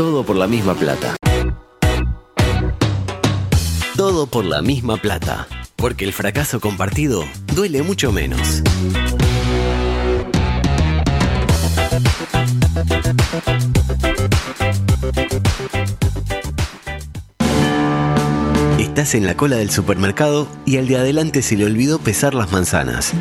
[0.00, 1.14] Todo por la misma plata.
[3.98, 5.46] Todo por la misma plata.
[5.76, 7.22] Porque el fracaso compartido
[7.54, 8.62] duele mucho menos.
[18.78, 22.50] Estás en la cola del supermercado y al de adelante se le olvidó pesar las
[22.52, 23.12] manzanas.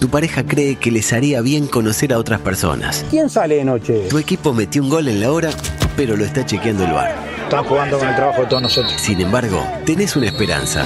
[0.00, 3.04] Tu pareja cree que les haría bien conocer a otras personas.
[3.10, 4.06] ¿Quién sale de noche?
[4.08, 5.50] Tu equipo metió un gol en la hora,
[5.94, 7.14] pero lo está chequeando el bar.
[7.42, 8.94] Están jugando con el trabajo de todos nosotros.
[8.98, 10.84] Sin embargo, tenés una esperanza.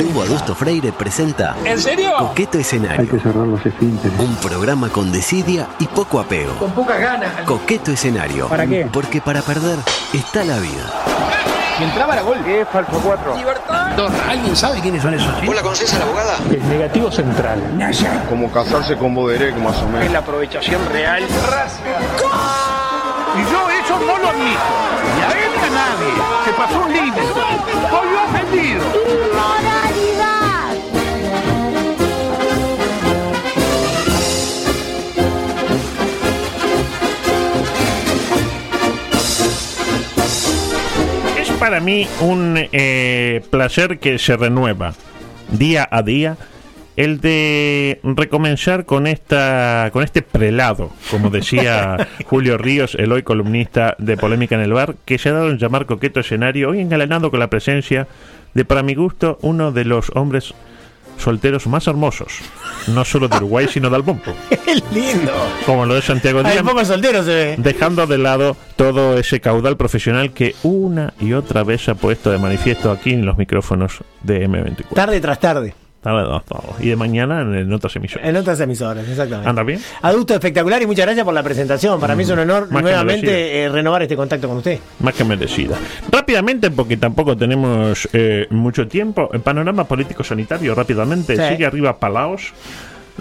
[0.00, 2.12] Lugo Adusto Freire presenta ¿En serio?
[2.18, 3.08] Coqueto Escenario.
[3.20, 4.16] cerrar los esfínteres.
[4.20, 6.54] Un programa con desidia y poco apego.
[6.54, 7.32] Con pocas ganas.
[7.46, 8.46] Coqueto Escenario.
[8.48, 8.86] ¿Para qué?
[8.92, 9.78] Porque para perder
[10.12, 11.55] está la vida.
[11.78, 12.38] Y entraba la gol.
[12.44, 13.36] ¿Qué es Falso 4?
[13.36, 13.86] Libertad.
[14.30, 15.44] ¿Alguien sabe quiénes son esos?
[15.44, 16.36] ¿Vos la conocés a la abogada?
[16.50, 17.58] El negativo central.
[18.28, 20.10] Como casarse con Boderek, más o Es menos.
[20.12, 21.22] la aprovechación real.
[21.22, 21.26] Y
[23.52, 24.60] yo eso no lo admito.
[25.18, 26.12] Y a él a nadie.
[26.46, 27.20] Se pasó un límite.
[27.90, 28.82] Soy ofendido.
[41.66, 44.94] Para mí un eh, placer que se renueva
[45.50, 46.36] día a día
[46.94, 53.96] el de recomenzar con esta con este prelado, como decía Julio Ríos, el hoy columnista
[53.98, 57.32] de Polémica en el Bar, que se ha dado en llamar coqueto escenario, hoy engalanado
[57.32, 58.06] con la presencia
[58.54, 60.54] de, para mi gusto, uno de los hombres
[61.18, 62.32] solteros más hermosos,
[62.88, 65.32] no solo de Uruguay, sino del Bombo, ¡Qué lindo!
[65.64, 67.54] como lo de Santiago Díaz poco soltero se ve.
[67.58, 72.38] dejando de lado todo ese caudal profesional que una y otra vez ha puesto de
[72.38, 74.94] manifiesto aquí en los micrófonos de M24.
[74.94, 75.74] Tarde tras tarde.
[76.80, 78.28] Y de mañana en, en otras emisiones.
[78.28, 79.48] En otras emisoras, exactamente.
[79.48, 79.80] ¿Anda bien?
[80.02, 81.98] Adulto espectacular y muchas gracias por la presentación.
[82.00, 82.76] Para mí es un honor Mm.
[82.76, 84.78] Que nuevamente eh, renovar este contacto con usted.
[85.00, 85.76] Más que merecida.
[86.10, 91.36] Rápidamente, porque tampoco tenemos eh, mucho tiempo, el panorama político-sanitario rápidamente.
[91.36, 91.42] Sí.
[91.50, 92.52] Sigue arriba Palaos,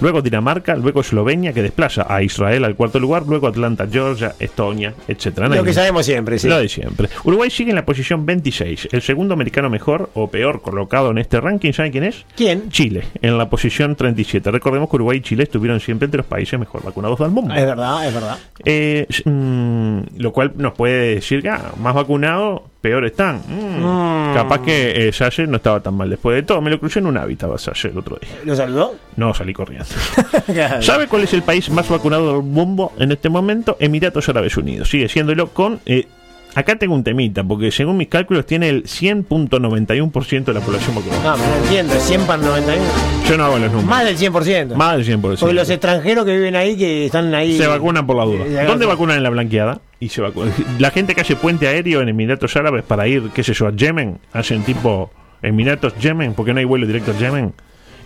[0.01, 4.93] luego Dinamarca, luego Eslovenia, que desplaza a Israel al cuarto lugar, luego Atlanta, Georgia, Estonia,
[5.07, 5.49] etcétera.
[5.49, 6.47] No Lo que sabemos siempre, sí.
[6.47, 7.09] Lo de siempre.
[7.23, 8.89] Uruguay sigue en la posición 26.
[8.91, 12.25] El segundo americano mejor o peor colocado en este ranking, ¿sabe quién es?
[12.35, 12.69] ¿Quién?
[12.69, 14.51] Chile, en la posición 37.
[14.51, 17.53] Recordemos que Uruguay y Chile estuvieron siempre entre los países mejor vacunados del mundo.
[17.53, 18.37] Es verdad, es verdad.
[18.63, 23.37] Eh, s- mm, lo cual nos puede decir que ah, más vacunados, peor están.
[23.47, 26.61] Mm, Capaz que eh, Salle no estaba tan mal después de todo.
[26.61, 28.29] Me lo crucé en un hábitat a el otro día.
[28.43, 28.93] ¿Lo saludó?
[29.15, 29.87] No salí corriendo.
[30.81, 33.75] ¿Sabe cuál es el país más vacunado del mundo en este momento?
[33.79, 34.87] Emiratos Árabes Unidos.
[34.87, 35.79] Sigue siéndolo con...
[35.87, 36.05] eh,
[36.53, 41.23] acá tengo un temita, porque según mis cálculos tiene el 100.91% de la población vacunada.
[41.23, 42.83] No, pero no entiendo, es 100 para 91.
[43.27, 43.85] Yo no hago los números.
[43.89, 44.75] Más del 100%.
[44.75, 45.39] Más del 100%.
[45.39, 47.57] Porque los extranjeros que viven ahí, que están ahí.
[47.57, 48.45] Se vacunan por la duda.
[48.45, 49.79] Eh, ¿Dónde vacunan en la blanqueada?
[49.99, 50.53] Y se vacunan.
[50.79, 53.71] La gente que hace puente aéreo en Emiratos Árabes para ir, qué sé yo, a
[53.71, 55.09] Yemen, hacen tipo
[55.41, 57.53] Emiratos Yemen, porque no hay vuelo directo a Yemen.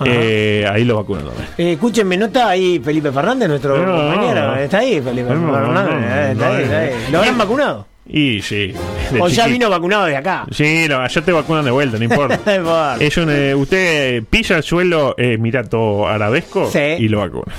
[0.06, 1.48] Eh, ahí lo vacunan también.
[1.58, 4.48] Eh, escúchenme, ¿no está ahí Felipe Fernández, nuestro No, compañero?
[4.48, 4.56] no.
[4.56, 5.50] Está ahí Felipe Fernández.
[5.52, 6.92] no, eh, está no, ahí, no, está ahí.
[7.06, 7.12] no.
[7.12, 7.88] ¿Lo habrán vacunado?
[8.12, 8.74] Y sí.
[9.20, 10.46] ¿O ya vino vacunado de acá?
[10.52, 12.40] Sí, no, allá te vacunan de vuelta, no importa.
[12.46, 12.98] No importa.
[13.00, 16.80] Es un, eh, usted eh, pisa el suelo eh, Emirato Arabesco Sí.
[16.80, 17.54] y lo vacuna.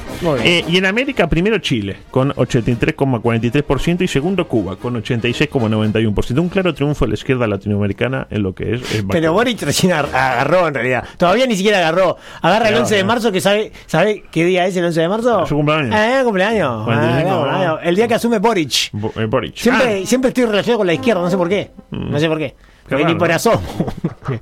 [0.45, 6.39] Eh, y en América, primero Chile, con 83,43%, y segundo Cuba, con 86,91%.
[6.41, 8.95] Un claro triunfo de la izquierda latinoamericana en lo que es.
[8.95, 9.33] eh, Pero.
[9.33, 11.05] Boric recién ar- agarró en realidad.
[11.17, 12.17] Todavía ni siquiera agarró.
[12.43, 15.09] Agarra el No, 11 de marzo, que sabe, ¿sabe qué día es el 11 de
[15.09, 15.47] marzo?
[15.47, 15.95] Su cumpleaños.
[15.97, 16.69] Ah, cumpleaños.
[16.89, 17.79] Ah, cumpleaños.
[17.85, 18.91] El día que asume Boric.
[18.93, 19.57] Bo- eh, Boric.
[19.57, 21.71] Siempre, Ah, siempre estoy relacionado con la izquierda, no sé por qué.
[21.91, 22.55] No sé por qué.
[23.07, 23.63] Ni por asomo.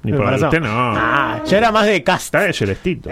[0.03, 0.47] Ni por asomo.
[0.49, 0.69] usted no.
[0.71, 2.27] Ah, yo era más de Cast.
[2.27, 3.11] Está de celestito.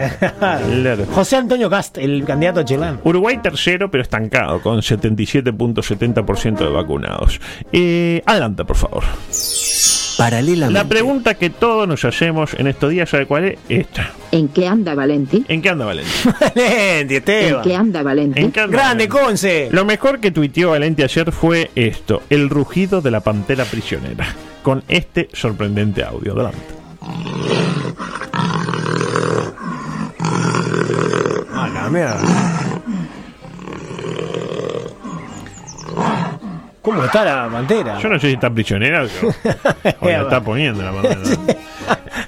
[1.15, 3.01] José Antonio Cast, el candidato chileno.
[3.05, 7.41] Uruguay tercero, pero estancado, con 77.70% de vacunados.
[7.73, 9.05] Eh, adelante, por favor.
[10.17, 10.73] Paralelamente.
[10.73, 13.59] La pregunta que todos nos hacemos en estos días, ¿sabe cuál es?
[13.69, 14.13] Esta.
[14.33, 15.45] ¿En qué anda Valenti?
[15.49, 16.11] ¿En qué anda Valente?
[16.25, 17.73] Valenti, ¿En qué Esteban.
[17.73, 18.41] anda Valenti?
[18.41, 19.27] ¿En qué anda Grande, Valente?
[19.27, 19.69] Conce.
[19.73, 24.27] Lo mejor que tuiteó Valente ayer fue esto: el rugido de la pantera prisionera.
[24.63, 26.33] Con este sorprendente audio.
[26.33, 26.59] Adelante.
[31.53, 32.56] Ah, la mierda.
[36.87, 37.99] ¿Cómo está la pantera?
[37.99, 39.07] Yo no sé si está prisionera o,
[40.07, 41.57] la está poniendo la pantera.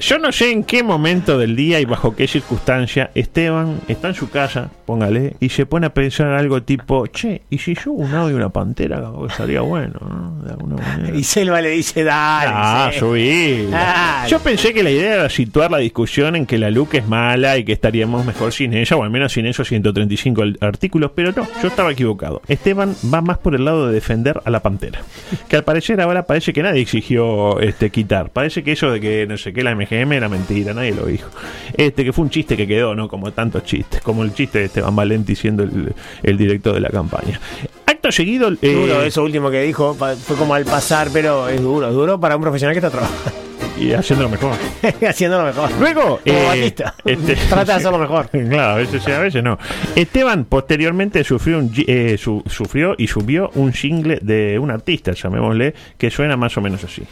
[0.00, 4.14] Yo no sé en qué momento del día y bajo qué circunstancia Esteban está en
[4.14, 8.12] su casa, póngale, y se pone a pensar algo tipo, che, ¿y si yo un
[8.14, 10.42] audio de una pantera estaría bueno, ¿no?
[10.44, 11.16] De alguna manera.
[11.16, 12.50] Y Selva le dice, dale.
[12.52, 13.66] Ah, subí.
[13.70, 14.28] Dale.
[14.28, 17.58] Yo pensé que la idea era situar la discusión en que la Luke es mala
[17.58, 21.32] y que estaríamos mejor sin ella, o al menos sin esos 135 al- artículos, pero
[21.32, 22.42] no, yo estaba equivocado.
[22.48, 25.00] Esteban va más por el lado de defender a la pantera,
[25.48, 28.30] que al parecer ahora parece que nadie exigió este quitar.
[28.30, 31.30] Parece que eso de que no sé qué la MGM era mentira, nadie lo dijo.
[31.76, 33.08] Este que fue un chiste que quedó, ¿no?
[33.08, 35.92] Como tantos chistes, como el chiste de Esteban Valenti siendo el,
[36.22, 37.40] el director de la campaña.
[37.86, 38.50] Acto seguido.
[38.60, 42.20] eh, Duro, eso último que dijo fue como al pasar, pero es duro, es duro
[42.20, 43.32] para un profesional que está trabajando,
[43.80, 44.52] y haciéndolo mejor.
[45.08, 45.70] haciéndolo mejor.
[45.78, 46.72] Luego, eh,
[47.04, 48.28] este- Trata de hacerlo mejor.
[48.48, 49.58] Claro, a veces sí, a veces no.
[49.94, 55.74] Esteban posteriormente sufrió, un, eh, su- sufrió y subió un jingle de un artista, llamémosle,
[55.96, 57.02] que suena más o menos así.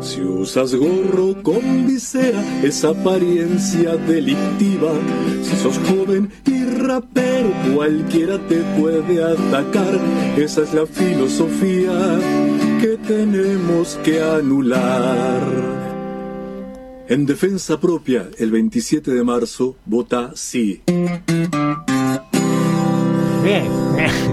[0.00, 4.90] Si usas gorro con visera, es apariencia delictiva.
[5.42, 9.98] Si sos joven y rapero, cualquiera te puede atacar.
[10.36, 11.90] Esa es la filosofía
[12.80, 15.42] que tenemos que anular.
[17.08, 20.82] En defensa propia, el 27 de marzo, vota sí.
[23.42, 23.68] Bien.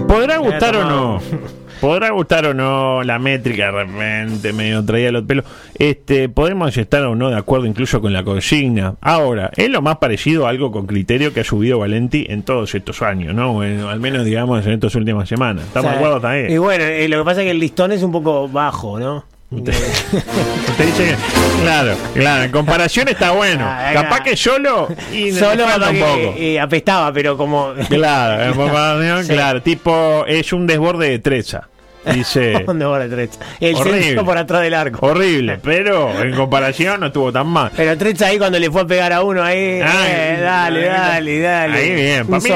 [0.08, 1.20] ¿Podrá gustar o no?
[1.84, 5.44] Podrá gustar o no la métrica de repente, medio traía los pelos.
[5.78, 8.94] Este, podemos estar o no de acuerdo incluso con la consigna.
[9.02, 12.74] Ahora, es lo más parecido a algo con criterio que ha subido Valenti en todos
[12.74, 13.52] estos años, ¿no?
[13.52, 15.66] Bueno, al menos digamos en estas últimas semanas.
[15.66, 16.50] ¿Estamos de acuerdo también?
[16.50, 19.26] Y bueno, eh, lo que pasa es que el listón es un poco bajo, ¿no?
[19.50, 19.72] Usted
[20.78, 23.62] dice que, claro, claro, en comparación está bueno.
[23.68, 26.34] Ah, Capaz que solo y Solo un poco.
[26.38, 27.74] eh, apestaba, pero como.
[27.90, 29.28] Claro, Sí.
[29.34, 31.68] claro, tipo es un desborde de trecha.
[32.12, 33.38] Dice ¿Dónde va la Trecha?
[33.60, 35.06] El centro por atrás del arco.
[35.06, 37.70] horrible, pero en comparación no estuvo tan mal.
[37.76, 39.80] Pero Trecha ahí cuando le fue a pegar a uno ahí.
[39.82, 41.76] Ay, eh, dale, dale, dale.
[41.78, 42.54] Ahí bien, para mí se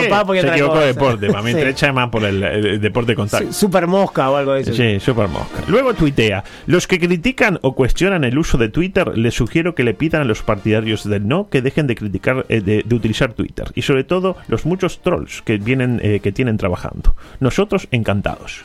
[0.48, 0.80] equivocó cosa.
[0.80, 1.58] de deporte, para mí Sí.
[1.58, 3.52] trecha es más por el, el deporte de contacto.
[3.52, 4.74] Super mosca o algo de eso.
[4.74, 5.62] Sí, super mosca.
[5.68, 6.44] Luego tuitea.
[6.66, 10.24] Los que critican o cuestionan el uso de Twitter, les sugiero que le pidan a
[10.24, 13.66] los partidarios del no que dejen de criticar, eh, de, de utilizar Twitter.
[13.74, 17.14] Y sobre todo, los muchos trolls que vienen, eh, que tienen trabajando.
[17.40, 18.64] Nosotros encantados.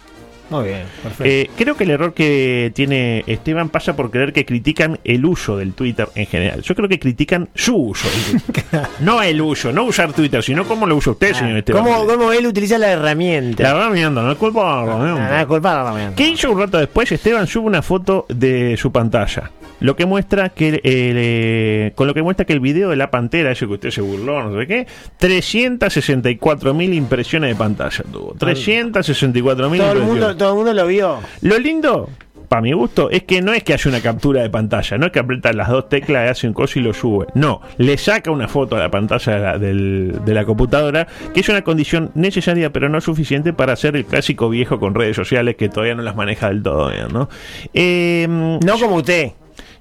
[0.54, 1.24] Muy bien, perfecto.
[1.26, 5.58] Eh, creo que el error que tiene Esteban pasa por creer que critican el uso
[5.58, 6.62] del Twitter en general.
[6.62, 8.08] Yo creo que critican su uso.
[9.00, 11.84] no el uso, no usar Twitter, sino cómo lo usa usted, señor Esteban.
[11.84, 13.64] ¿Cómo, ¿Cómo él utiliza la herramienta?
[13.64, 15.30] La herramienta, no es culpa de la herramienta.
[15.32, 16.16] Nada, culpa de la herramienta.
[16.16, 17.12] ¿Qué hizo un rato después?
[17.12, 19.50] Esteban sube una foto de su pantalla.
[19.80, 23.12] Lo que muestra que el, eh, con lo que muestra que el video de la
[23.12, 28.34] pantera, ese que usted se burló, no sé qué, 364 mil impresiones de pantalla tuvo.
[28.38, 30.28] 364 mil Todo el, impresiones.
[30.28, 31.20] mundo, todo el mundo lo vio.
[31.42, 32.10] Lo lindo,
[32.50, 35.12] para mi gusto, es que no es que haya una captura de pantalla, no es
[35.12, 37.26] que aprieta las dos teclas, hace un coso y lo sube.
[37.34, 41.40] No, le saca una foto a la pantalla de la, del- de la computadora, que
[41.40, 45.56] es una condición necesaria pero no suficiente para hacer el clásico viejo con redes sociales
[45.56, 47.30] que todavía no las maneja del todo bien, ¿no?
[47.74, 49.32] Eh, No como usted.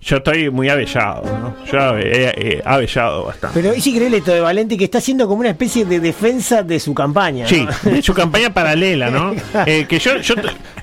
[0.05, 1.55] Yo estoy muy avellado, ¿no?
[1.71, 2.25] Yo he,
[2.59, 3.61] he avellado bastante.
[3.61, 6.81] Pero es increíble esto de Valenti que está haciendo como una especie de defensa de
[6.81, 7.45] su campaña.
[7.45, 7.49] ¿no?
[7.49, 9.35] Sí, de su campaña paralela, ¿no?
[9.67, 10.35] Eh, que yo, yo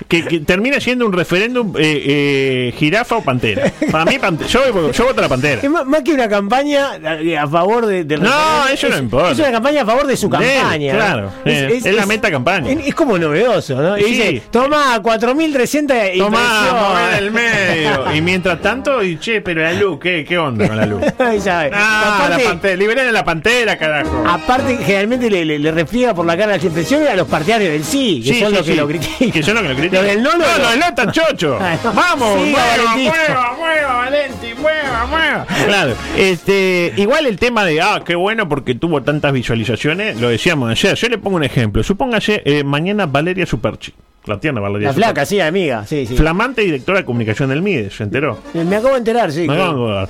[0.08, 3.70] que, que termina siendo un referéndum eh, eh, jirafa o pantera.
[3.92, 5.60] Para mí, pante- yo, yo voto a la pantera.
[5.62, 9.32] Es más, más que una campaña a a favor de, del No, eso no importa.
[9.32, 10.94] Es una campaña a favor de su él, campaña.
[10.94, 11.30] claro.
[11.44, 12.72] Eh, es la meta campaña.
[12.72, 13.98] Es, como novedoso, ¿no?
[13.98, 14.10] Y Sí.
[14.10, 18.14] dice, toma 4.300 Tomá, mover el medio.
[18.14, 21.02] Y mientras tanto, y che, pero la luz, ¿qué, qué onda con la luz?
[21.42, 21.70] Sabe.
[21.74, 24.24] Ah, la pantera, liberen a la pantera, carajo.
[24.26, 27.84] aparte, generalmente le, le, le refriega por la cara las impresiones a los partidarios del
[27.84, 28.78] sí, que Sí, son sí, los que sí.
[28.78, 29.30] lo critican.
[29.32, 30.06] Que son los que lo critican.
[30.06, 31.58] Del no, no, no, del no están chocho.
[31.70, 31.92] Ah, no.
[31.92, 35.46] Vamos, Siga, mueva, mueva, mueva, Valenti, mueva, mueva.
[35.66, 40.70] Claro, este, igual el tema de, ah, qué bueno porque tuvo tantas visualizaciones, lo decíamos
[40.70, 40.94] ayer.
[40.96, 41.82] Yo le pongo un ejemplo.
[41.82, 43.92] Supóngase, eh, mañana Valeria Superchi,
[44.26, 46.16] la Valeria flaca, sí, amiga, sí, sí.
[46.16, 48.38] Flamante directora de comunicación del MIDES, ¿se enteró?
[48.54, 49.46] Me acabo de enterar, sí.
[49.48, 50.08] Me acabo de acordar.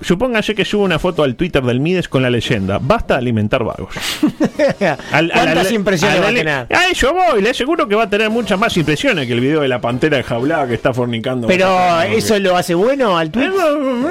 [0.00, 2.78] Supóngase que sube una foto al Twitter del Mides con la leyenda.
[2.82, 3.94] Basta alimentar vagos.
[5.12, 6.66] Al- ¿Cuántas al- impresiones al- va a tener?
[6.76, 9.60] A eso voy, le aseguro que va a tener muchas más impresiones que el video
[9.60, 11.46] de la pantera enjaulada que está fornicando.
[11.46, 11.68] Pero,
[12.02, 14.08] ¿eso lo hace bueno al Eh, no, no,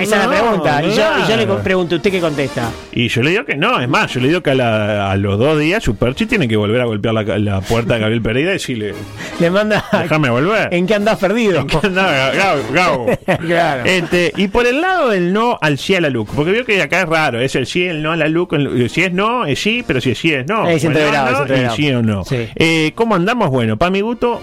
[0.02, 0.82] es la pregunta.
[0.84, 2.70] Y yo, y yo le pregunto, ¿usted qué contesta?
[2.92, 5.16] Y yo le digo que no, es más, yo le digo que a, la- a
[5.16, 8.50] los dos días Superchi tiene que volver a golpear la, la puerta de Gabriel Pereira
[8.50, 8.94] y decirle,
[9.40, 9.84] Le manda.
[9.92, 10.72] déjame volver.
[10.74, 11.64] ¿En qué andás perdido?
[11.82, 13.06] Gabo, Gabo.
[13.48, 13.82] Claro.
[13.84, 16.80] Este, y por el lado del no al sí a la look, porque veo que
[16.82, 19.44] acá es raro, es el sí, el no a la look, el- si es no,
[19.46, 20.68] es sí, pero si es sí, es no.
[20.68, 21.74] Es entreverado, no, es entreverado.
[21.74, 22.24] y sí o no.
[22.24, 22.48] Sí.
[22.56, 23.50] Eh, ¿Cómo andamos?
[23.50, 24.40] Bueno, para mi gusto,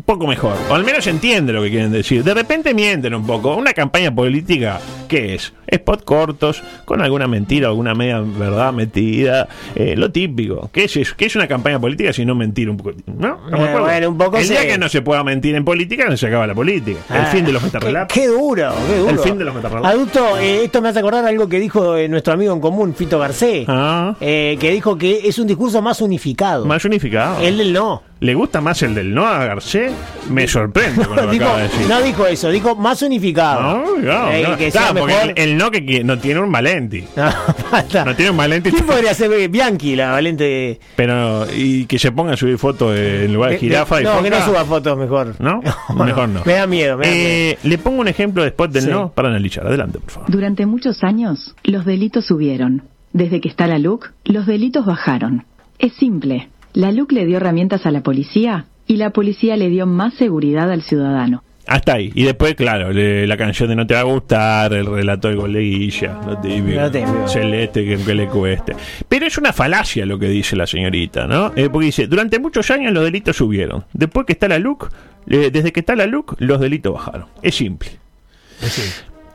[0.00, 0.56] un poco mejor.
[0.70, 2.24] O al menos entiende lo que quieren decir.
[2.24, 3.54] De repente mienten un poco.
[3.54, 5.52] Una campaña política, ¿qué es?
[5.66, 9.46] Spot cortos, con alguna mentira, alguna media verdad metida.
[9.74, 10.70] eh, lo típico.
[10.72, 11.14] ¿Qué es eso?
[11.16, 12.92] ¿Qué es una campaña política si no mentir un poco?
[13.06, 13.38] ¿No?
[13.44, 16.06] ¿Estamos de Eh, bueno, un poco El día que no se pueda mentir en política,
[16.08, 17.00] no se acaba la política.
[17.10, 18.16] El Ah, fin de los metarrelatos.
[18.18, 19.10] qué duro, qué duro.
[19.10, 19.90] El fin de los metarrelatos.
[19.90, 23.18] Adulto, eh, esto me hace acordar algo que dijo eh, nuestro amigo en común, Fito
[23.18, 23.66] Garcés.
[23.68, 24.16] Ah.
[24.20, 26.64] eh, que dijo que es un discurso más unificado.
[26.64, 27.40] Más unificado.
[27.42, 28.02] El del no.
[28.20, 29.92] ¿Le gusta más el del no a Garcés?
[30.28, 31.86] Me sorprende con lo que Dijo- acaba de decir.
[31.88, 33.62] no dijo eso, dijo más unificado.
[33.62, 34.56] No, no, Eh, no.
[34.58, 35.30] que sea Claro, porque mejor.
[35.36, 37.04] el, el no que, que no tiene un Valenti.
[37.16, 37.30] No,
[37.70, 38.04] falta.
[38.04, 38.70] No tiene un Valenti.
[38.70, 40.78] ¿Quién podría ser eh, Bianchi, la valente?
[40.96, 44.22] Pero, y que se ponga a subir fotos en lugar de de- jirafa y no,
[44.22, 45.36] que no suba fotos mejor.
[45.40, 45.62] ¿No?
[45.94, 46.42] Mejor no.
[46.44, 47.26] Me da miedo, me da miedo.
[47.28, 48.90] Eh, le pongo un ejemplo después del Sí.
[48.90, 49.66] no para analizar.
[49.66, 50.30] Adelante, por favor.
[50.30, 52.82] Durante muchos años, los delitos subieron.
[53.14, 55.44] Desde que está la LUC, los delitos bajaron.
[55.78, 56.48] Es simple.
[56.72, 60.70] La LUC le dio herramientas a la policía y la policía le dio más seguridad
[60.70, 61.42] al ciudadano.
[61.66, 62.10] Hasta ahí.
[62.16, 65.36] Y después, claro, le- la canción de No te va a gustar, el relato de
[65.36, 66.80] Goleguilla, lo típico.
[66.80, 67.28] Lo típico.
[67.28, 68.74] Celeste, que, que le cueste.
[69.08, 71.52] Pero es una falacia lo que dice la señorita, ¿no?
[71.54, 73.84] Eh, porque dice, durante muchos años los delitos subieron.
[73.92, 74.90] Después que está la LUC,
[75.28, 77.26] eh, desde que está la LUC, los delitos bajaron.
[77.42, 77.90] Es simple.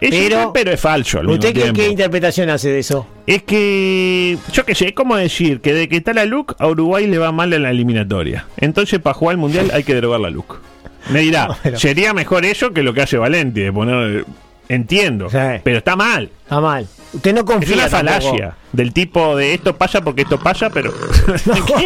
[0.02, 3.08] Es Pero- pero es falso al ¿Usted mismo qué, interpretación hace de eso?
[3.26, 6.68] Es que, yo qué sé, es como decir que de que está la LUC, a
[6.68, 8.46] Uruguay le va mal en la eliminatoria.
[8.58, 10.60] Entonces, para jugar al Mundial hay que derogar la LUC.
[11.12, 14.26] Me dirá, Pero- sería mejor eso que lo que hace Valenti, de poner...
[14.68, 15.38] Entiendo, Sí.
[15.64, 16.30] pero está mal.
[16.44, 16.88] Está mal.
[17.14, 18.36] Usted no Es confía una tampoco.
[18.76, 20.94] Del tipo de esto pasa porque esto pasa, pero...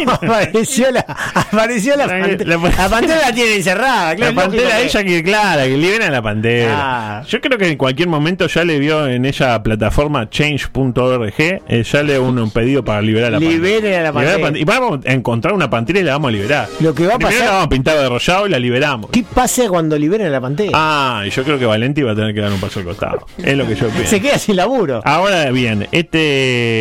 [0.06, 1.00] No, apareció la,
[1.34, 2.56] apareció la, La- pantera.
[2.56, 4.32] la- La, pantera la tiene encerrada, claro.
[4.34, 6.74] La pantera que- ella que clara, que libera a la pantera.
[6.76, 7.22] Ah.
[7.28, 12.18] Yo creo que en cualquier momento ya le vio en esa plataforma change.org, eh, sale
[12.18, 14.58] un, un pedido para liberar a la Liberen a la pantera.
[14.58, 16.68] Y vamos a encontrar una pantera y la vamos a liberar.
[16.80, 19.10] Lo que va a Primero pasar- la vamos a pintar de rosado y la liberamos.
[19.10, 20.70] ¿Qué pasa cuando liberen a la pantera?
[20.74, 23.26] Ah, y yo creo que Valenti va a tener que dar un paso al costado.
[23.38, 24.08] Es lo que yo pienso.
[24.10, 25.00] Se queda sin laburo.
[25.04, 26.79] Ahora bien, este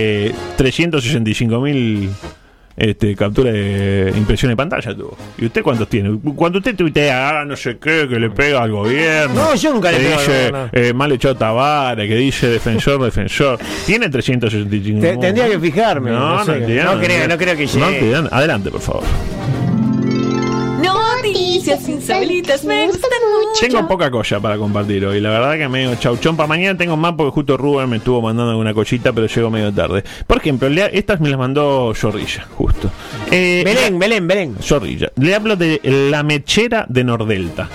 [0.57, 2.09] 365 mil
[2.77, 5.17] este, captura de impresión de pantalla tuvo.
[5.37, 6.17] ¿Y usted cuántos tiene?
[6.35, 9.35] Cuando usted tuitea, ah, no sé qué, que le pega al gobierno.
[9.35, 13.59] No, yo nunca le pego dice, eh, mal echado Tavares, que dice defensor, defensor.
[13.85, 16.59] Tiene 365 Te- tendría que fijarme, No, no sé.
[16.85, 18.11] No creo- no creo que llegue.
[18.21, 18.29] No.
[18.31, 19.03] Adelante, por favor.
[21.69, 23.61] Noticias insólitas me gustan mucho.
[23.61, 25.19] Tengo poca cosa para compartir hoy.
[25.21, 26.35] La verdad que medio chauchón.
[26.35, 29.71] Para mañana tengo más porque justo Rubén me estuvo mandando alguna cosita, pero llegó medio
[29.71, 30.03] tarde.
[30.25, 32.89] Por ejemplo, le- estas me las mandó Zorrilla, justo.
[33.31, 34.55] Eh, Belén, Belén, Belén.
[34.61, 35.11] Zorrilla.
[35.17, 37.69] Le hablo de la mechera de Nordelta.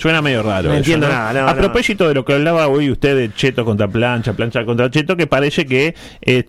[0.00, 0.62] Suena medio raro.
[0.68, 1.58] No eso, entiendo nada, no, A no.
[1.60, 5.26] propósito de lo que hablaba hoy usted de cheto contra plancha, plancha contra cheto, que
[5.26, 5.94] parece que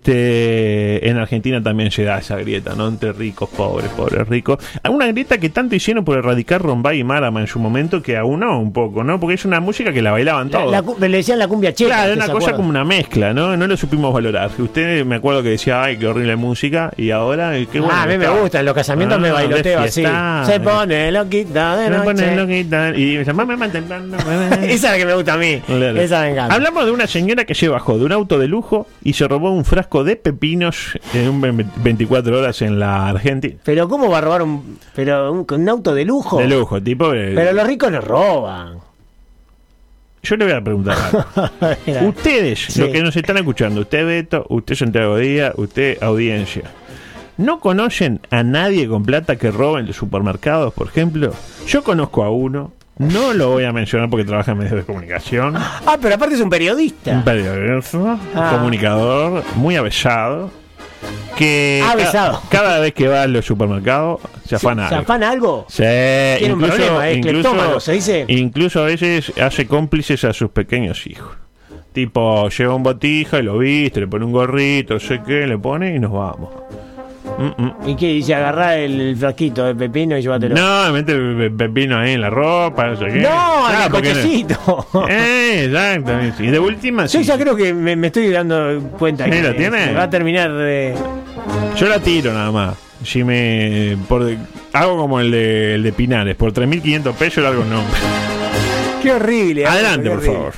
[0.02, 2.88] este en Argentina también se da esa grieta, ¿no?
[2.88, 4.60] Entre ricos, pobres, pobres, ricos.
[4.90, 8.40] Una grieta que tanto hicieron por erradicar Rombay y Marama en su momento que aún
[8.42, 9.20] no un poco, ¿no?
[9.20, 10.72] Porque es una música que la bailaban La- todos.
[10.72, 11.90] la cu- le decían la cumbia cheta.
[11.90, 12.58] Claro, ¿usted una se cosa acuerda?
[12.58, 13.58] como una mezcla, ¿no?
[13.58, 14.50] No lo supimos valorar.
[14.58, 17.94] Usted me acuerdo que decía, ay, qué horrible música, y ahora, eh, qué bueno.
[17.96, 20.04] ah, a mí me gusta, en los casamientos me Ah, bailoteo de así.
[20.46, 22.06] Se pone loquita de Me noche.
[22.06, 23.26] pone loquita, y me
[24.64, 25.62] Esa es la que me gusta a mí.
[25.66, 26.00] Claro.
[26.02, 26.56] Esa me encanta.
[26.56, 29.52] Hablamos de una señora que se bajó de un auto de lujo y se robó
[29.52, 33.56] un frasco de pepinos en un ve- 24 horas en la Argentina.
[33.64, 36.40] Pero ¿cómo va a robar un, pero un, auto de lujo?
[36.40, 37.14] De lujo, tipo.
[37.14, 38.78] eh, Pero los ricos no roban.
[40.24, 40.96] Yo le voy a preguntar
[41.36, 42.08] algo.
[42.10, 42.80] Ustedes, Sí.
[42.82, 46.64] los que nos están escuchando, usted Beto, usted Santiago Díaz, usted audiencia,
[47.38, 51.34] ¿no conocen a nadie con plata que roba en los supermercados, por ejemplo?
[51.66, 55.56] Yo conozco a uno, no lo voy a mencionar porque trabaja en medios de comunicación,
[55.58, 57.12] Ah, pero aparte es un periodista.
[57.12, 58.52] un periodista, Ah.
[58.56, 60.52] comunicador, muy avesado,
[61.36, 62.42] que avesado.
[62.50, 65.04] cada vez que va a los supermercados se afana ¿Se algo.
[65.04, 65.66] afana algo?
[65.70, 65.84] Sí,
[66.40, 68.26] Tiene un problema, es incluso, ¿se dice?
[68.28, 71.32] incluso a veces hace cómplices a sus pequeños hijos.
[71.94, 75.58] Tipo, lleva un botija y lo viste, le pone un gorrito, no sé qué, le
[75.58, 76.50] pone y nos vamos.
[77.38, 77.90] Mm, mm.
[77.90, 78.08] ¿Y qué?
[78.14, 80.56] Dice, agarrá el frasquito de pepino y llévatelo.
[80.56, 83.20] No, mete pe- pepino ahí en la ropa, no sé qué.
[83.22, 84.88] No, en Ah, el no- cochecito.
[85.10, 86.44] Eh, exactamente.
[86.46, 87.24] Y de última, Yo sí.
[87.26, 89.86] ya creo que me, me estoy dando cuenta Sí, que ¿lo tiene?
[89.86, 90.94] se va a terminar de...
[91.78, 92.78] Yo la tiro nada más.
[93.04, 93.98] Si me.
[94.08, 94.30] Por,
[94.74, 96.36] hago como el de, el de Pinares.
[96.36, 97.98] Por 3.500 pesos le hago un nombre.
[99.02, 99.66] Qué horrible.
[99.66, 100.54] Adelante, qué por favor.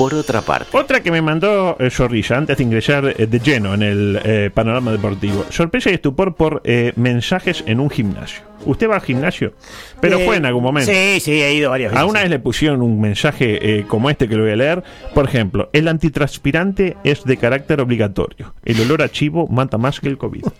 [0.00, 3.74] Por otra parte, Otra que me mandó eh, Zorrilla antes de ingresar eh, de lleno
[3.74, 5.44] en el eh, panorama deportivo.
[5.50, 8.40] Sorpresa y estupor por eh, mensajes en un gimnasio.
[8.64, 9.52] ¿Usted va al gimnasio?
[10.00, 10.90] Pero Eh, fue en algún momento.
[10.90, 12.02] Sí, sí, he ido varias veces.
[12.02, 14.82] A una vez le pusieron un mensaje eh, como este que lo voy a leer.
[15.14, 18.54] Por ejemplo, el antitranspirante es de carácter obligatorio.
[18.64, 20.44] El olor a chivo mata más que el COVID.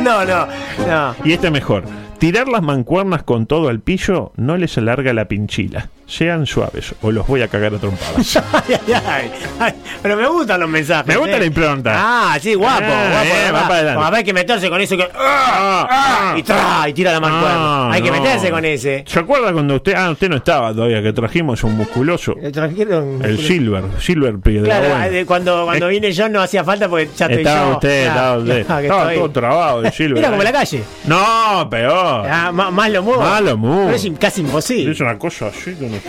[0.00, 0.46] No, no,
[0.88, 1.14] no.
[1.24, 1.84] Y este mejor.
[2.18, 5.90] Tirar las mancuernas con todo al pillo no les alarga la pinchila.
[6.10, 8.36] Sean suaves o los voy a cagar a trompadas.
[8.52, 8.74] Ay,
[9.06, 9.74] ay, ay.
[10.02, 11.06] Pero me gustan los mensajes.
[11.06, 11.38] Me gusta eh.
[11.40, 11.92] la impronta.
[11.94, 13.26] Ah, sí, guapo, Ah, guapo.
[13.26, 14.16] eh, va para adelante.
[14.16, 15.08] Hay que meterse con eso que.
[15.14, 16.34] Ah, ah.
[16.36, 17.20] Y tra, y tira la.
[17.22, 18.20] Ah, hay que no.
[18.20, 19.04] meterse con ese.
[19.06, 22.34] ¿Se acuerda cuando usted, ah, usted no estaba todavía, que trajimos un musculoso?
[22.40, 26.64] Le trajeron- El Silver, Silver Piedra Claro, de- cuando, cuando Eh, vine yo no hacía
[26.64, 27.72] falta porque ya estoy Estaba yo.
[27.74, 28.58] usted, estaba usted.
[28.58, 29.14] Estaba estoy.
[29.16, 30.18] todo trabado el Silver.
[30.18, 30.82] Era como la calle.
[31.04, 32.26] No, peor.
[32.28, 33.22] Ah, más lo muevo.
[33.22, 33.84] Más lo muevo.
[33.86, 34.90] Pero es casi imposible.
[34.92, 35.99] Es una cosa así que no.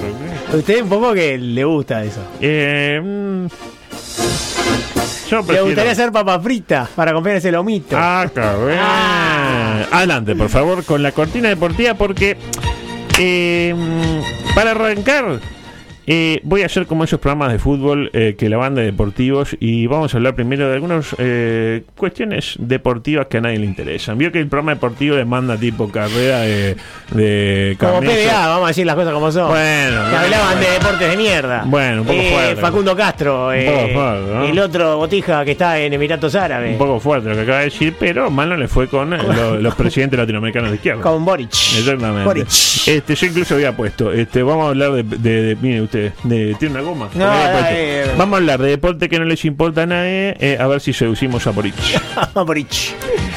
[0.53, 2.21] Usted un poco que le gusta eso.
[2.39, 3.47] Eh, mm,
[5.29, 7.95] yo Le gustaría hacer papa frita para comprar ese lomito.
[7.97, 8.77] Ah, cabrón.
[8.79, 9.85] Ah.
[9.91, 12.37] Adelante, por favor, con la cortina deportiva porque
[13.17, 15.39] eh, mm, para arrancar
[16.07, 19.55] eh, voy a hacer como esos programas de fútbol eh, que la banda de deportivos
[19.59, 24.17] y vamos a hablar primero de algunas eh, cuestiones deportivas que a nadie le interesan.
[24.17, 26.75] Vio que el programa deportivo demanda tipo carrera de,
[27.11, 28.01] de como.
[28.01, 29.49] PDA, vamos a decir las cosas como son.
[29.49, 30.61] Bueno, que no, hablaban no.
[30.61, 31.63] de deportes de mierda.
[31.65, 32.61] Bueno, un poco Eh, fuerte.
[32.61, 34.45] Facundo Castro, Un eh, poco fuerte, ¿no?
[34.45, 36.71] el otro botija que está en Emiratos Árabes.
[36.73, 39.17] Un poco fuerte lo que acaba de decir, pero mal no le fue con eh,
[39.23, 41.01] lo- los presidentes latinoamericanos de izquierda.
[41.01, 41.51] Con Boric.
[41.51, 42.23] Exactamente.
[42.25, 42.47] Boric.
[42.87, 46.75] Este, yo incluso había puesto, este, vamos a hablar de, de, de- mire de, tiene
[46.75, 47.09] una goma.
[47.13, 47.31] No,
[47.69, 48.05] eh.
[48.17, 50.93] vamos a hablar de deporte que no les importa a nadie, eh, a ver si
[50.93, 51.75] seducimos a Boric.
[52.33, 52.95] Boric.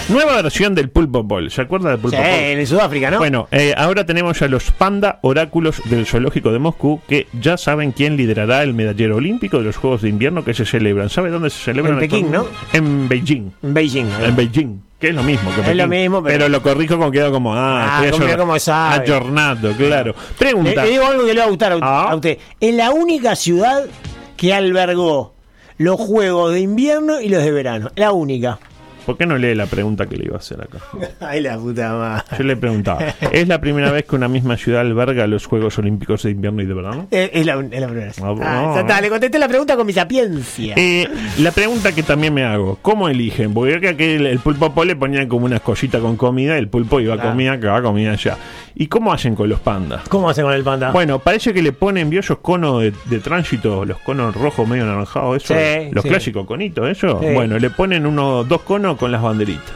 [0.09, 2.29] Nueva versión del Pulpo Ball, ¿se acuerda del Pulpo Sí, Ball?
[2.31, 3.19] en Sudáfrica, ¿no?
[3.19, 7.93] Bueno, eh, ahora tenemos a los panda oráculos del zoológico de Moscú que ya saben
[7.93, 11.09] quién liderará el medallero olímpico de los Juegos de Invierno que se celebran.
[11.11, 11.95] ¿Sabe dónde se celebran?
[11.95, 12.47] En Pekín, ¿no?
[12.73, 13.51] En Beijing.
[13.63, 14.07] En Beijing.
[14.23, 15.79] En Beijing, que es lo mismo que Es Pekín.
[15.79, 19.05] lo mismo, pero- lo corrijo como queda como ah, Ah, estoy como- como sabe.
[19.77, 20.15] claro.
[20.17, 20.85] Le, Pregunta.
[20.85, 22.11] le digo algo que le va a gustar a, Ah.
[22.11, 22.39] a usted.
[22.59, 23.85] Es la única ciudad
[24.37, 25.35] que albergó
[25.77, 27.91] los juegos de invierno y los de verano.
[27.97, 28.59] La única.
[29.05, 30.79] ¿Por qué no lee la pregunta que le iba a hacer acá?
[31.21, 32.25] Ay, la puta madre.
[32.39, 33.01] Yo le preguntaba,
[33.33, 36.67] ¿es la primera vez que una misma ciudad alberga los Juegos Olímpicos de invierno y
[36.67, 37.07] de verano?
[37.11, 38.19] Es, es la, es la primera vez.
[38.23, 39.01] Ah, Ah, ah.
[39.01, 40.75] le contesté la pregunta con mi sapiencia.
[40.77, 41.09] Eh,
[41.39, 43.53] la pregunta que también me hago, ¿cómo eligen?
[43.55, 46.69] Porque creo que el, el pulpo po le ponían como unas cositas con comida, el
[46.69, 47.31] pulpo iba a Claro.
[47.31, 48.37] comida acá, comida allá.
[48.77, 50.03] ¿Y cómo hacen con los pandas?
[50.09, 50.91] ¿Cómo hacen con el panda?
[50.91, 54.83] Bueno, parece que le ponen, ¿vio esos conos de, de tránsito, los conos rojos medio
[54.83, 56.09] anaranjados, eso, Sí, los sí.
[56.09, 57.21] clásicos conitos, eso?
[57.21, 57.27] Sí.
[57.33, 59.73] Bueno, le ponen unos dos conos con las banderitas.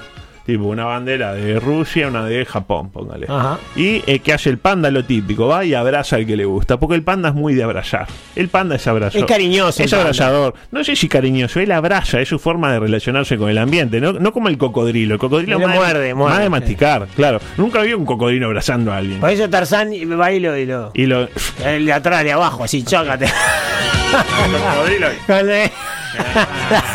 [0.46, 3.26] Tipo una bandera de Rusia, una de Japón, póngale.
[3.28, 3.58] Ajá.
[3.76, 6.78] Y eh, que hace el panda lo típico, va y abraza al que le gusta,
[6.78, 8.06] porque el panda es muy de abrazar.
[8.34, 9.28] El panda es abrazador.
[9.28, 10.54] Es cariñoso el Es abrazador.
[10.70, 14.14] No sé si cariñoso, él abraza, es su forma de relacionarse con el ambiente, no,
[14.14, 15.12] no como el cocodrilo.
[15.16, 16.50] El cocodrilo más, de- muerde, muerde, más de sí.
[16.50, 17.40] masticar, claro.
[17.58, 19.20] Nunca vi un cocodrilo abrazando a alguien.
[19.20, 20.56] Por eso Tarzán va y lo.
[20.56, 21.28] Y lo Y lo.
[21.62, 23.26] el de atrás, de abajo, así, chócate.
[24.10, 25.08] cocodrilo.
[26.16, 26.26] con,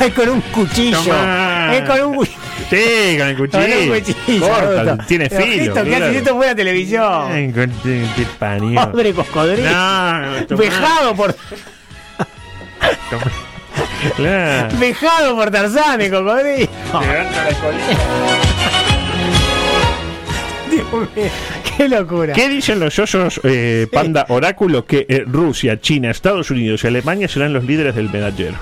[0.01, 0.97] el- es con un cuchillo.
[1.03, 1.75] Tomá.
[1.75, 2.37] Es con un cuchillo.
[2.69, 4.47] Sí, con el Con cuchillo.
[4.47, 5.43] Corta, tiene filo.
[5.43, 7.31] Cristo, ¿qué haces esto fuera televisión?
[7.31, 8.91] Ay, con- te- te parió.
[8.91, 9.69] Pobre cocodrilo.
[9.69, 11.33] No, tomá, Vejado por,
[13.09, 13.23] tomá.
[14.17, 14.77] Claro.
[14.79, 16.67] vejado por Tarzán, el cocodrilo.
[17.01, 17.53] Levanta la
[21.77, 22.33] qué locura.
[22.33, 24.85] ¿Qué dicen los osos eh, panda oráculo?
[24.85, 28.57] Que eh, Rusia, China, Estados Unidos y Alemania serán los líderes del medallero.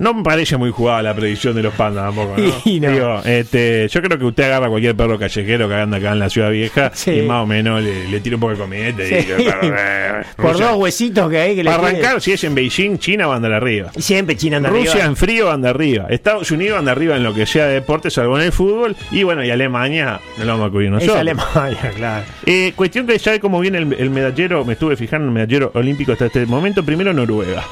[0.00, 2.52] No me parece muy jugada la predicción de los pandas tampoco, ¿no?
[2.64, 2.90] Y no.
[2.90, 6.18] Digo, este, yo creo que usted agarra a cualquier perro callejero que anda acá en
[6.18, 7.10] la ciudad vieja Sí.
[7.12, 9.26] y más o menos le, le tira un poco de Sí.
[9.44, 10.66] "Perro, eh, Por Rusia".
[10.68, 13.36] dos huesitos que hay que le Para arrancar, si es en Beijing, China va a
[13.36, 13.92] andar arriba.
[13.96, 15.06] Siempre China anda Rusia arriba.
[15.06, 16.06] en frío anda arriba.
[16.08, 18.96] Estados Unidos anda arriba en lo que sea de deporte, salvo en el fútbol.
[19.10, 21.18] Y bueno, y Alemania no lo vamos a cubrir Es nosotros.
[21.18, 22.24] Alemania, claro.
[22.46, 25.70] Eh, cuestión que sabe cómo viene el, el medallero, me estuve fijando en el medallero
[25.74, 26.82] olímpico hasta este momento.
[26.82, 27.62] Primero Noruega.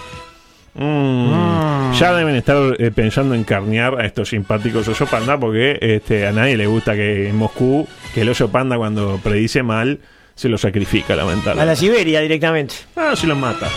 [0.74, 6.26] Mm, Ya deben estar eh, pensando en carnear a estos simpáticos oso panda porque este,
[6.26, 9.98] a nadie le gusta que en Moscú, que el oso panda cuando predice mal,
[10.34, 11.76] se lo sacrifica, A la lamentablemente.
[11.80, 12.74] Siberia directamente.
[12.94, 13.68] Ah, se lo mata.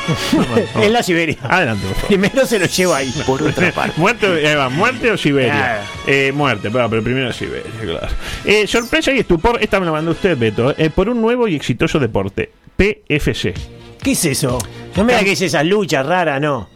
[0.79, 1.37] Es la Siberia.
[1.41, 2.07] Adelante, por favor.
[2.07, 3.11] Primero se lo lleva ahí.
[3.25, 3.99] Por otra parte.
[3.99, 5.53] ¿Muerte, ahí va, ¿Muerte o Siberia?
[5.53, 5.81] Claro.
[6.05, 8.07] Eh, muerte, pero, pero primero Siberia, claro.
[8.45, 11.55] Eh, sorpresa y estupor, esta me la mandó usted, Beto, eh, por un nuevo y
[11.55, 13.55] exitoso deporte, PFC.
[14.03, 14.57] ¿Qué es eso?
[14.95, 16.69] No me da que es esa lucha rara, no.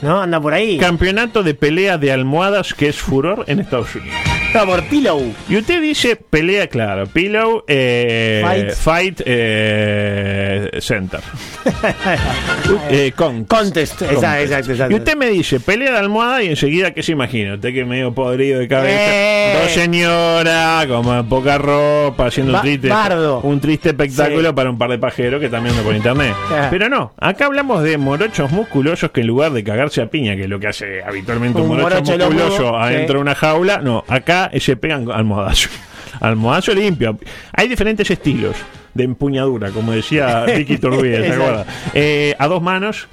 [0.00, 0.22] ¿No?
[0.22, 0.78] Anda por ahí.
[0.78, 4.31] Campeonato de pelea de almohadas que es furor en Estados Unidos.
[4.66, 5.32] Por Pillow.
[5.48, 8.70] Y usted dice pelea, claro, Pillow, eh, Fight.
[8.72, 11.20] Fight, eh, Center.
[12.90, 14.00] Eh, con- Contest.
[14.02, 14.92] Exacto, exacto, exacto.
[14.94, 17.54] Y usted me dice pelea de almohada y enseguida, ¿qué se imagina?
[17.54, 18.94] Usted que medio podrido de cabeza.
[18.98, 19.58] Eh.
[19.62, 23.40] Dos señoras, como poca ropa, haciendo Ba- un triste, bardo.
[23.40, 24.54] un triste espectáculo Sí.
[24.54, 26.34] para un par de pajeros que también andan por internet.
[26.50, 26.68] Ah.
[26.70, 30.42] Pero no, acá hablamos de morochos musculosos que en lugar de cagarse a piña, que
[30.42, 33.14] es lo que hace habitualmente un, Un morocho, morocho musculoso adentro sí.
[33.14, 35.68] de una jaula, no, acá acá se pegan almohadazo.
[36.20, 37.18] Almohadazo limpio.
[37.54, 38.54] Hay diferentes estilos
[38.94, 41.42] de empuñadura, como decía Ricky Turbide, ¿se Exacto.
[41.42, 41.66] acuerda?
[41.94, 43.08] Eh, a dos manos,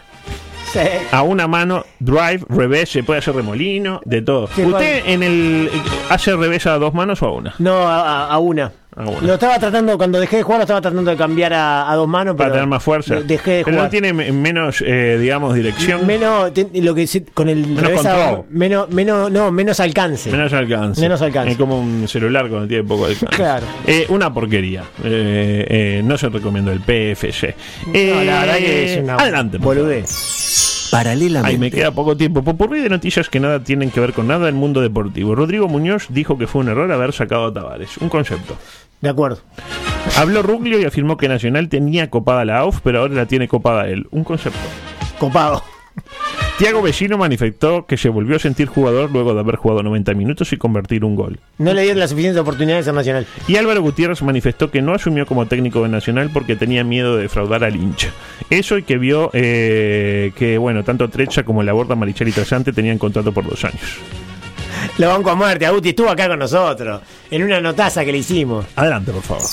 [0.74, 0.80] Sí.
[1.12, 4.44] a una mano, drive, revés, se puede hacer remolino, de todo.
[4.56, 5.72] ¿Usted en el
[6.10, 7.56] hace revés a dos manos o a una?
[7.58, 8.72] No, a una.
[9.00, 9.22] A una.
[9.22, 12.08] Lo estaba tratando, cuando dejé de jugar, lo estaba tratando de cambiar a, a dos
[12.08, 12.36] manos.
[12.36, 13.16] Para pero tener más fuerza.
[13.16, 13.84] de- Dejé de Pero jugar.
[13.86, 16.06] no tiene me- menos, eh, digamos, dirección.
[16.06, 18.44] Menos, lo que con el Menos control.
[18.50, 20.30] menos, menos, no, menos alcance.
[20.30, 21.00] Menos alcance.
[21.02, 21.52] Menos alcance.
[21.52, 23.26] Es como un celular cuando tiene poco alcance.
[23.36, 23.66] Claro.
[23.88, 24.84] Eh, una porquería.
[25.04, 27.56] Eh, eh, no se recomienda el PFC.
[27.88, 29.58] No, Eh, la verdad que es una Adelante.
[29.60, 30.69] boludez.
[30.92, 31.50] Paralelamente.
[31.50, 32.44] Ay, me queda poco tiempo.
[32.44, 35.36] Popurrí de noticias que nada tienen que ver con nada del mundo deportivo.
[35.36, 37.98] Rodrigo Muñoz dijo que fue un error haber sacado a Tavares.
[37.98, 38.58] Un concepto.
[39.02, 39.40] De acuerdo.
[40.18, 43.88] Habló Ruglio y afirmó que Nacional tenía copada la AUF, pero ahora la tiene copada
[43.88, 44.08] él.
[44.12, 44.60] Un concepto.
[45.20, 45.64] Copado.
[46.60, 50.52] Tiago Vecino manifestó que se volvió a sentir jugador luego de haber jugado 90 minutos
[50.52, 51.40] y convertir un gol.
[51.58, 53.26] No le dieron las suficientes oportunidades a Nacional.
[53.48, 57.22] Y Álvaro Gutiérrez manifestó que no asumió como técnico de Nacional porque tenía miedo de
[57.22, 58.10] defraudar al hincha.
[58.50, 62.74] Eso y que vio eh, que, bueno, tanto Trecha como la borda Marichel y Trasante
[62.74, 63.98] tenían contrato por dos años.
[64.98, 65.66] Lo banco a muerte.
[65.66, 67.02] Aguti estuvo acá con nosotros.
[67.32, 68.66] En una notaza que le hicimos.
[68.76, 69.48] Adelante, por favor.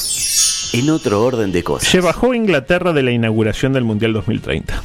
[0.72, 1.88] En otro orden de cosas.
[1.88, 4.82] Se bajó Inglaterra de la inauguración del Mundial 2030.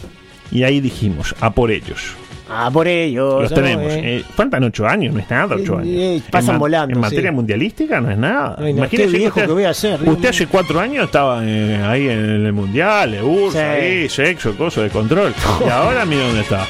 [0.51, 2.15] Y ahí dijimos, a por ellos.
[2.53, 3.43] Ah, por ellos.
[3.43, 3.55] Los ¿no?
[3.55, 3.93] tenemos.
[3.93, 4.17] Eh.
[4.17, 5.87] Eh, faltan ocho años, no es nada ocho Eh, años.
[5.95, 7.35] eh, pasan en volando, En materia sí.
[7.35, 8.55] mundialística no es nada.
[8.59, 12.09] Ay, no, Imagínese viejo usted- que voy a Dios Usted hace cuatro años estaba ahí
[12.09, 13.57] en el mundial, urso, Sí.
[13.59, 15.33] ahí, sexo, coso de control.
[15.65, 16.67] Y ahora mira dónde está.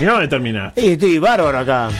[0.00, 0.72] Mira dónde termina.
[0.76, 1.90] Eh, estoy bárbaro acá.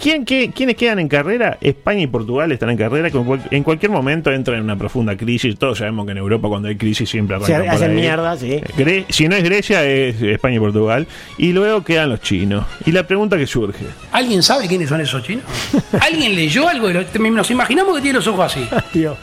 [0.00, 1.58] ¿Quién, qué- ¿Quiénes quedan en carrera?
[1.60, 3.10] España y Portugal están en carrera.
[3.10, 5.58] que en cual- en cualquier momento entran en una profunda crisis.
[5.58, 8.02] Todos sabemos que en Europa cuando hay crisis siempre Se arrancan por hacen ahí.
[8.02, 8.60] mierda, sí.
[8.76, 11.06] Gre- si no es Grecia, es España y Portugal.
[11.38, 12.64] Y luego quedan los chinos.
[12.84, 13.84] Y la pregunta que surge.
[14.12, 15.44] ¿Alguien sabe quiénes son esos chinos?
[16.00, 16.88] ¿Alguien leyó algo?
[16.88, 18.66] de lo- Nos imaginamos que tiene los ojos así.
[18.92, 19.16] Dios.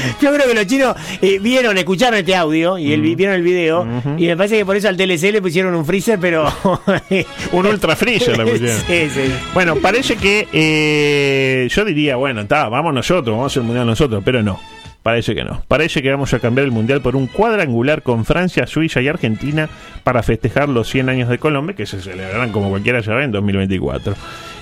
[0.20, 3.86] Yo creo que los chinos eh, vieron, escucharon este audio y el, vieron el video
[4.16, 6.52] y me parece que por eso al TLC le pusieron un freezer, pero...
[7.52, 8.80] Un ultra freezer le pusieron.
[8.86, 9.32] sí, sí.
[9.54, 13.86] Bueno, parece que eh, yo diría, bueno, está, vamos nosotros, vamos a hacer el mundial
[13.86, 14.60] nosotros, pero no.
[15.02, 15.62] Parece que no.
[15.66, 19.68] Parece que vamos a cambiar el mundial por un cuadrangular con Francia, Suiza y Argentina
[20.04, 24.14] para festejar los 100 años de Colombia, que se celebrarán como cualquiera sabe en 2024.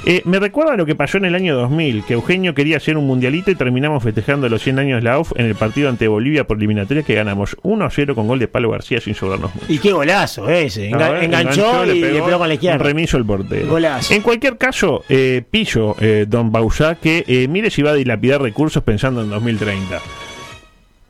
[0.06, 3.06] Eh, me recuerda lo que pasó en el año 2000, que Eugenio quería hacer un
[3.06, 6.46] mundialito y terminamos festejando los 100 años de la AUF en el partido ante Bolivia
[6.46, 9.66] por eliminatoria que ganamos 1 a 0 con gol de Palo García sin sobrarnos mucho.
[9.70, 10.90] Y qué golazo ese.
[10.90, 12.78] Enga- A ver, enganchó, y le pegó con la izquierda.
[12.78, 13.68] Remiso el portero.
[13.68, 14.14] Golazo.
[14.14, 18.40] En cualquier caso, eh, pillo, eh, don Bausá, que eh, mire si va a dilapidar
[18.40, 19.98] recursos pensando en 2030.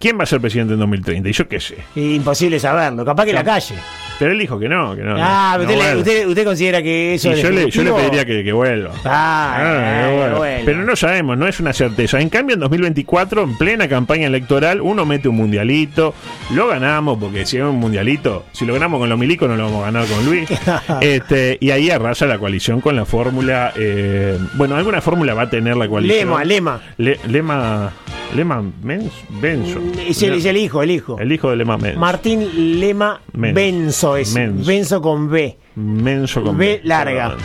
[0.00, 1.29] ¿Quién va a ser presidente en 2030?
[1.29, 1.76] Y yo qué sé.
[1.94, 3.05] Imposible saberlo.
[3.05, 3.74] Capaz que la calle.
[4.20, 5.16] Pero él dijo que no, que no.
[5.18, 8.24] ah, no usted, le- usted, usted considera que eso es yo, le, yo le pediría
[8.24, 8.92] que, que vuelva.
[9.04, 10.64] Ah, Ah, eh, que vuelva.
[10.64, 12.20] Pero no sabemos, no es una certeza.
[12.20, 16.14] En cambio, en 2024, en plena campaña electoral, uno mete un mundialito,
[16.54, 19.64] lo ganamos, porque si es un mundialito, si lo ganamos con los milicos, no lo
[19.64, 20.48] vamos a ganar con Luis.
[21.00, 23.72] este, y ahí arrasa la coalición con la fórmula.
[23.76, 26.18] eh, bueno, alguna fórmula va a tener la coalición.
[26.28, 26.80] Lema, lema.
[26.98, 27.90] Le- lema.
[28.33, 29.80] Lema Benzo.
[30.06, 31.18] Es el, es el hijo, el hijo.
[31.18, 31.98] El hijo de Lema Menso.
[31.98, 34.10] Martín Lema Menso.
[34.14, 34.35] Benzo es.
[34.35, 34.66] Menso.
[34.66, 35.57] Benzo con B.
[35.77, 37.37] Menso con B larga.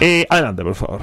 [0.00, 1.00] Eh, adelante, por favor.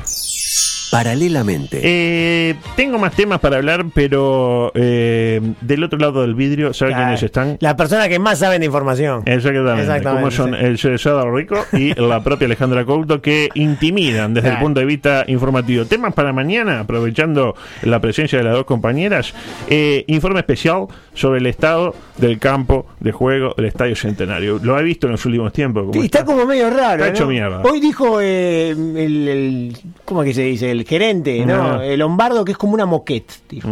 [0.92, 1.80] Paralelamente.
[1.84, 7.06] Eh, tengo más temas para hablar, pero eh, del otro lado del vidrio, ¿sabe Claro.
[7.06, 7.58] quiénes están?
[7.60, 9.24] Las personas que más saben de información.
[9.26, 10.66] Exactamente, Exactamente, como son sí.
[10.66, 15.24] el Cesado Rico y la propia Alejandra Couto que intimidan desde el punto de vista
[15.28, 15.86] informativo.
[15.86, 19.34] Temas para mañana, aprovechando la presencia de las dos compañeras,
[19.70, 24.60] eh, informe especial sobre el estado del campo de juego del Estadio Centenario.
[24.62, 25.82] Lo he visto en los últimos tiempos.
[25.84, 27.04] como Sí, está como medio raro.
[27.04, 27.32] Está hecho ¿no?
[27.32, 27.62] mierda.
[27.64, 30.72] Hoy dijo eh, el, el- ¿Cómo es que se dice?
[30.72, 31.82] El gerente, ¿no?
[31.82, 33.70] El Lombardo, que es como una moquette, dijo.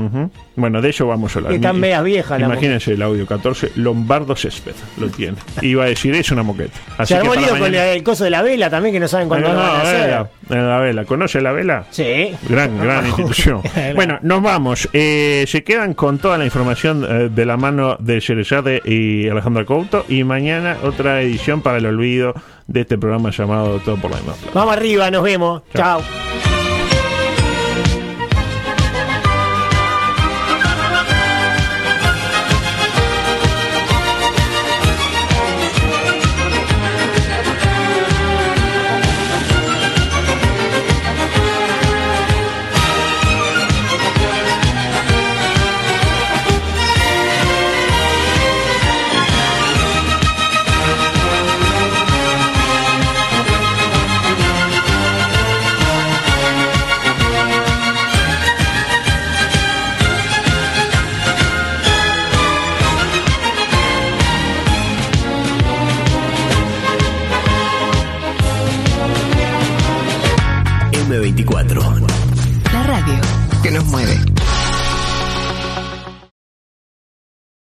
[0.56, 1.52] Bueno, de ello vamos a hablar.
[1.52, 5.38] Que están medias viejas la Imagínense el audio 14, Lombardo Césped lo tiene.
[5.62, 6.78] Iba a decir, es una moqueta.
[6.98, 9.50] Así Se armó que con el coso de la vela también, que no saben cuándo
[9.50, 10.28] No, van a la hacer.
[10.50, 11.06] vela, la vela.
[11.06, 11.86] ¿Conoce la vela?
[11.92, 12.32] Sí.
[12.48, 13.62] Gran, gran institución.
[13.96, 14.88] Bueno, nos vamos.
[14.94, 19.66] Eh, se quedan con toda la información eh, de la mano de Cerezade y Alejandro
[19.66, 20.06] Couto.
[20.08, 22.34] Y mañana otra edición para el olvido
[22.68, 24.52] de este programa llamado Todo por la misma plata.
[24.54, 25.64] Vamos arriba, nos vemos.
[25.74, 26.00] Chao.
[26.02, 26.35] Chao.